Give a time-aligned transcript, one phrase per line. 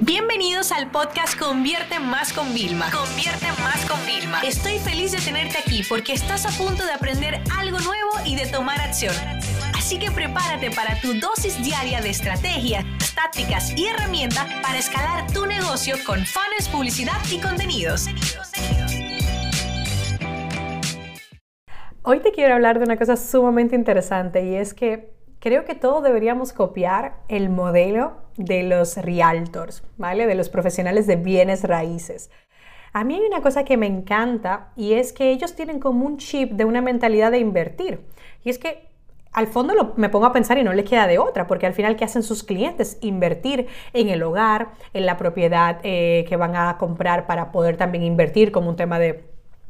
[0.00, 2.90] Bienvenidos al podcast Convierte Más con Vilma.
[2.90, 4.42] Convierte Más con Vilma.
[4.42, 8.44] Estoy feliz de tenerte aquí porque estás a punto de aprender algo nuevo y de
[8.46, 9.14] tomar acción.
[9.74, 15.46] Así que prepárate para tu dosis diaria de estrategias, tácticas y herramientas para escalar tu
[15.46, 18.06] negocio con fans, publicidad y contenidos.
[22.02, 26.02] Hoy te quiero hablar de una cosa sumamente interesante y es que creo que todos
[26.02, 30.26] deberíamos copiar el modelo de los realtors, ¿vale?
[30.26, 32.30] De los profesionales de bienes raíces.
[32.92, 36.16] A mí hay una cosa que me encanta y es que ellos tienen como un
[36.16, 38.00] chip de una mentalidad de invertir.
[38.42, 38.86] Y es que
[39.32, 41.96] al fondo me pongo a pensar y no les queda de otra, porque al final,
[41.96, 42.96] ¿qué hacen sus clientes?
[43.02, 48.02] Invertir en el hogar, en la propiedad eh, que van a comprar para poder también
[48.02, 49.24] invertir como un tema de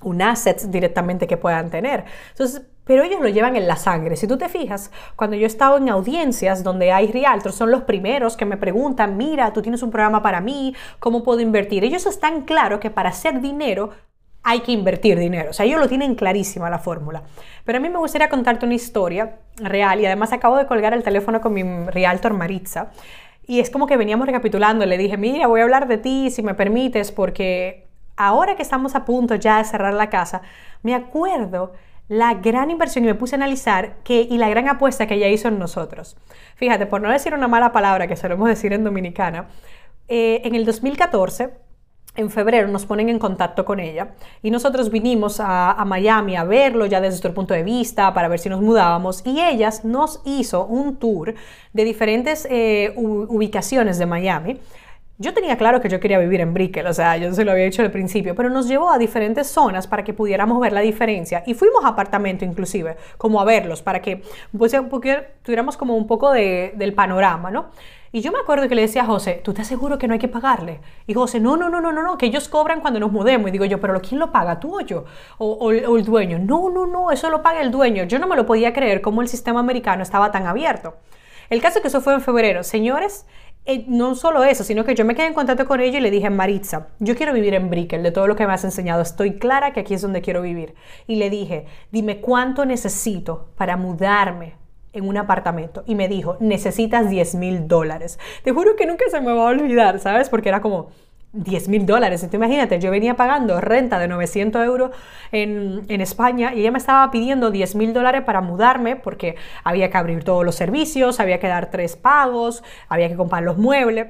[0.00, 2.04] un asset directamente que puedan tener.
[2.30, 4.16] Entonces, pero ellos lo llevan en la sangre.
[4.16, 7.82] Si tú te fijas, cuando yo he estado en audiencias donde hay realtors, son los
[7.82, 11.84] primeros que me preguntan, mira, tú tienes un programa para mí, ¿cómo puedo invertir?
[11.84, 13.90] Ellos están claros que para hacer dinero
[14.42, 15.50] hay que invertir dinero.
[15.50, 17.24] O sea, ellos lo tienen clarísima la fórmula.
[17.66, 21.02] Pero a mí me gustaría contarte una historia real y además acabo de colgar el
[21.02, 22.90] teléfono con mi realtor Maritza.
[23.46, 26.42] Y es como que veníamos recapitulando, le dije, mira, voy a hablar de ti si
[26.42, 30.40] me permites, porque ahora que estamos a punto ya de cerrar la casa,
[30.82, 31.74] me acuerdo
[32.08, 35.28] la gran inversión y me puse a analizar que, y la gran apuesta que ella
[35.28, 36.16] hizo en nosotros.
[36.56, 39.48] Fíjate, por no decir una mala palabra que solemos decir en Dominicana,
[40.08, 41.50] eh, en el 2014
[42.16, 46.86] en febrero nos ponen en contacto con ella y nosotros vinimos a, Miami a verlo
[46.86, 50.66] ya desde nuestro punto de vista para ver si nos mudábamos y ella nos hizo
[50.66, 51.34] un tour
[51.72, 54.58] de diferentes eh, ubicaciones de Miami
[55.18, 57.64] yo tenía claro que yo quería vivir en Brickell, o sea, yo se lo había
[57.64, 61.42] dicho al principio, pero nos llevó a diferentes zonas para que pudiéramos ver la diferencia
[61.44, 64.22] y fuimos a apartamento inclusive, como a verlos, para que
[64.56, 64.72] pues,
[65.42, 67.70] tuviéramos como un poco del panorama, ¿no?
[68.10, 70.18] Y yo me acuerdo que le decía a José, ¿tú estás seguro que no hay
[70.18, 70.80] que pagarle?
[71.06, 73.48] Y José, no, no, no, no, no, no, que ellos cobran cuando nos mudemos.
[73.48, 74.58] Y digo yo, ¿pero quién lo paga?
[74.60, 75.04] ¿Tú o yo?
[75.36, 76.38] O, o, el dueño.
[76.38, 78.04] No, no, no, eso lo paga el dueño.
[78.04, 80.94] Yo no me lo podía creer cómo el sistema americano estaba tan abierto.
[81.50, 82.62] El caso es que eso fue en febrero.
[82.62, 83.26] Señores,
[83.68, 86.10] eh, no solo eso, sino que yo me quedé en contacto con ella y le
[86.10, 89.38] dije, Maritza, yo quiero vivir en Brickell, de todo lo que me has enseñado, estoy
[89.38, 90.74] clara que aquí es donde quiero vivir.
[91.06, 94.54] Y le dije, dime cuánto necesito para mudarme
[94.94, 95.84] en un apartamento.
[95.86, 98.18] Y me dijo, necesitas 10 mil dólares.
[98.42, 100.30] Te juro que nunca se me va a olvidar, ¿sabes?
[100.30, 100.88] Porque era como,
[101.32, 102.22] 10 mil dólares.
[102.22, 104.90] Entonces imagínate, yo venía pagando renta de 900 euros
[105.32, 109.90] en, en España y ella me estaba pidiendo 10 mil dólares para mudarme porque había
[109.90, 114.08] que abrir todos los servicios, había que dar tres pagos, había que comprar los muebles.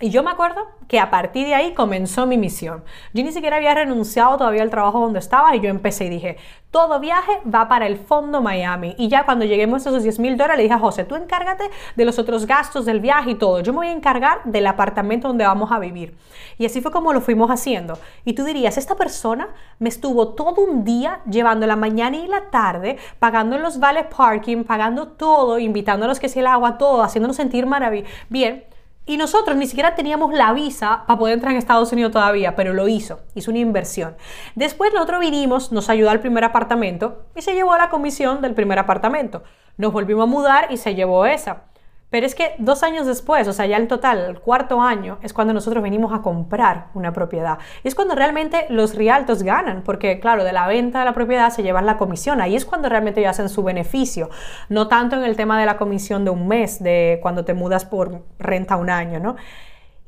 [0.00, 2.84] Y yo me acuerdo que a partir de ahí comenzó mi misión.
[3.12, 6.36] Yo ni siquiera había renunciado todavía al trabajo donde estaba y yo empecé y dije,
[6.70, 8.94] todo viaje va para el fondo Miami.
[8.96, 11.64] Y ya cuando lleguemos a esos 10 mil dólares, le dije a José, tú encárgate
[11.96, 13.58] de los otros gastos del viaje y todo.
[13.58, 16.16] Yo me voy a encargar del apartamento donde vamos a vivir.
[16.58, 17.98] Y así fue como lo fuimos haciendo.
[18.24, 19.48] Y tú dirías, esta persona
[19.80, 24.62] me estuvo todo un día llevando la mañana y la tarde, pagando los vales parking,
[24.62, 28.08] pagando todo, invitándonos que si el agua, todo, haciéndonos sentir maravilloso.
[28.28, 28.62] Bien
[29.08, 32.74] y nosotros ni siquiera teníamos la visa para poder entrar en Estados Unidos todavía, pero
[32.74, 34.16] lo hizo, hizo una inversión.
[34.54, 38.78] Después nosotros vinimos, nos ayudó al primer apartamento y se llevó la comisión del primer
[38.78, 39.42] apartamento.
[39.78, 41.62] Nos volvimos a mudar y se llevó esa.
[42.10, 45.34] Pero es que dos años después, o sea, ya en total, el cuarto año, es
[45.34, 47.58] cuando nosotros venimos a comprar una propiedad.
[47.84, 51.50] Y es cuando realmente los realtos ganan, porque claro, de la venta de la propiedad
[51.50, 52.40] se llevan la comisión.
[52.40, 54.30] Ahí es cuando realmente ellos hacen su beneficio.
[54.70, 57.84] No tanto en el tema de la comisión de un mes, de cuando te mudas
[57.84, 59.36] por renta un año, ¿no?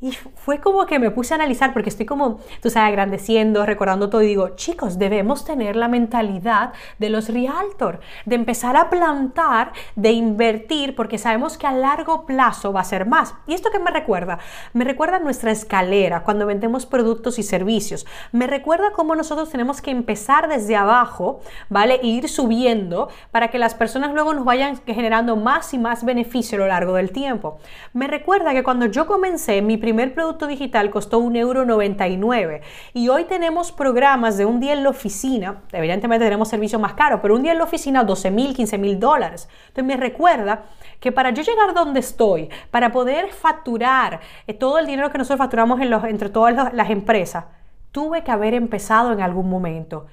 [0.02, 4.08] Y fue como que me puse a analizar, porque estoy como, tú sabes, agrandeciendo, recordando
[4.08, 9.72] todo, y digo, chicos, debemos tener la mentalidad de los realtor, de empezar a plantar,
[9.96, 13.34] de invertir, porque sabemos que a largo plazo va a ser más.
[13.46, 14.38] ¿Y esto qué me recuerda?
[14.72, 18.06] Me recuerda nuestra escalera cuando vendemos productos y servicios.
[18.32, 22.00] Me recuerda cómo nosotros tenemos que empezar desde abajo, ¿vale?
[22.02, 26.56] E ir subiendo para que las personas luego nos vayan generando más y más beneficio
[26.56, 27.58] a lo largo del tiempo.
[27.92, 32.60] Me recuerda que cuando yo comencé mi primer producto digital costó 1,99€
[32.94, 37.20] y hoy tenemos programas de un día en la oficina, evidentemente tenemos servicios más caros,
[37.22, 39.48] pero un día en la oficina 12 mil, 15 mil dólares.
[39.68, 40.64] Entonces me recuerda
[41.00, 45.38] que para yo llegar donde estoy, para poder facturar eh, todo el dinero que nosotros
[45.38, 47.44] facturamos en los, entre todas las empresas,
[47.92, 50.06] tuve que haber empezado en algún momento.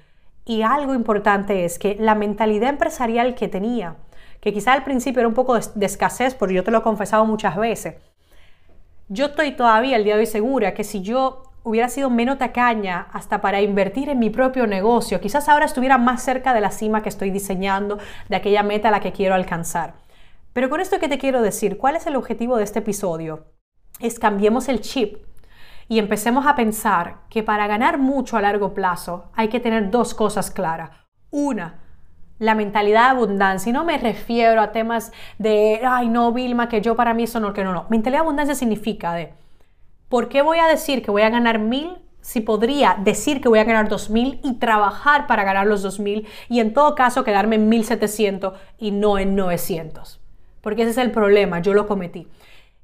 [0.45, 3.97] Y algo importante es que la mentalidad empresarial que tenía,
[4.39, 7.25] que quizá al principio era un poco de, escasez, porque yo te lo he confesado
[7.25, 7.95] muchas veces,
[9.09, 13.07] yo estoy todavía el día de hoy segura que si yo hubiera sido menos tacaña
[13.11, 17.01] hasta para invertir en mi propio negocio, quizás ahora estuviera más cerca de la cima
[17.01, 17.97] que estoy diseñando,
[18.29, 19.95] de aquella meta a la que quiero alcanzar.
[20.53, 23.45] Pero con esto que te quiero decir, ¿cuál es el objetivo de este episodio?
[23.99, 25.17] es cambiemos el chip
[25.87, 30.13] y empecemos a pensar que para ganar mucho a largo plazo hay que tener dos
[30.13, 30.91] cosas claras.
[31.31, 31.79] Una,
[32.39, 33.69] la mentalidad de abundancia.
[33.69, 37.39] Y no me refiero a temas de, ay, no, Vilma, que yo para mí eso
[37.39, 37.85] no, que no, no.
[37.89, 39.33] Mentalidad de abundancia significa de,
[40.09, 43.59] ¿por qué voy a decir que voy a ganar mil si podría decir que voy
[43.59, 47.23] a ganar dos mil y trabajar para ganar los dos mil y en todo caso
[47.23, 50.19] quedarme en 1700 y no en 900?
[50.61, 52.27] Porque ese es el problema, yo lo cometí.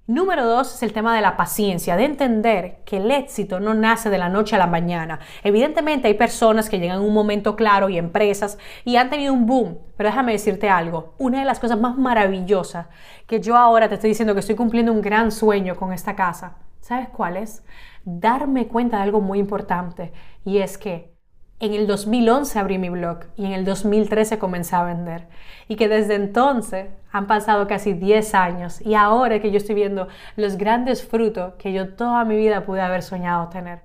[0.05, 4.09] Número dos es el tema de la paciencia, de entender que el éxito no nace
[4.09, 5.19] de la noche a la mañana.
[5.45, 9.45] Evidentemente hay personas que llegan a un momento claro y empresas y han tenido un
[9.45, 12.88] boom, pero déjame decirte algo, una de las cosas más maravillosas
[13.27, 16.57] que yo ahora te estoy diciendo que estoy cumpliendo un gran sueño con esta casa,
[16.81, 17.63] ¿sabes cuál es?
[18.03, 20.11] Darme cuenta de algo muy importante
[20.44, 21.12] y es que
[21.63, 25.30] en el 2011 abrí mi blog y en el 2013 comencé a vender.
[25.69, 30.10] Y que desde entonces han pasado casi 10 años y ahora que yo estoy viendo
[30.36, 33.81] los grandes frutos que yo toda mi vida pude haber soñado tener.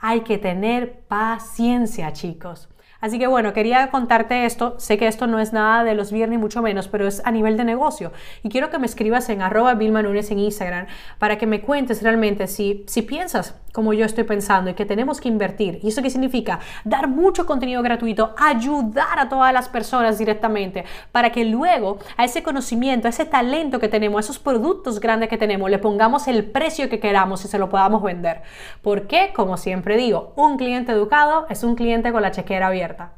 [0.00, 2.68] Hay que tener paciencia, chicos.
[3.00, 4.74] Así que bueno, quería contarte esto.
[4.78, 7.56] Sé que esto no es nada de los viernes, mucho menos, pero es a nivel
[7.56, 8.12] de negocio.
[8.42, 10.86] Y quiero que me escribas en arroba Vilma en Instagram
[11.18, 15.20] para que me cuentes realmente si, si piensas como yo estoy pensando y que tenemos
[15.20, 15.80] que invertir.
[15.82, 16.60] ¿Y eso qué significa?
[16.84, 22.42] Dar mucho contenido gratuito, ayudar a todas las personas directamente para que luego a ese
[22.42, 26.44] conocimiento, a ese talento que tenemos, a esos productos grandes que tenemos, le pongamos el
[26.44, 28.42] precio que queramos y se lo podamos vender.
[28.82, 33.12] Porque, como siempre digo, un cliente educado es un cliente con la chequera abierta.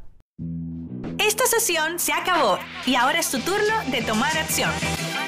[1.18, 4.70] Esta sesión se acabó y ahora es tu turno de tomar acción.